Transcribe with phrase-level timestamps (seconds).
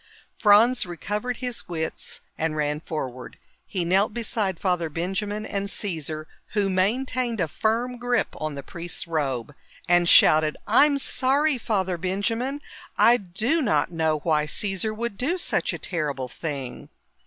[0.39, 3.37] Franz recovered his wits and ran forward.
[3.67, 9.05] He knelt beside Father Benjamin and Caesar, who maintained a firm grip on the priest's
[9.05, 9.53] robe,
[9.87, 12.61] and shouted, "I'm sorry, Father Benjamin!
[12.97, 16.89] I do not know why Caesar would do such a terrible thing!"